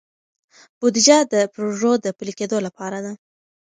بودیجه 0.79 1.17
د 1.33 1.35
پروژو 1.53 1.91
د 2.03 2.07
پلي 2.17 2.33
کیدو 2.39 2.57
لپاره 2.67 2.99
ده. 3.05 3.13